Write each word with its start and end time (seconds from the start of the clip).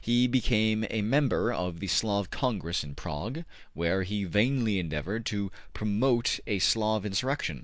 He 0.03 0.25
became 0.25 0.83
a 0.89 1.03
member 1.03 1.53
of 1.53 1.79
the 1.79 1.85
Slav 1.85 2.31
Congress 2.31 2.83
in 2.83 2.95
Prague, 2.95 3.43
where 3.75 4.01
he 4.01 4.23
vainly 4.23 4.79
endeavored 4.79 5.27
to 5.27 5.51
promote 5.75 6.39
a 6.47 6.57
Slav 6.57 7.05
insurrection. 7.05 7.59